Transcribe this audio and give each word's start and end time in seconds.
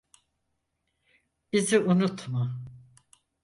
Bizi 1.51 1.79
unutma. 1.79 2.59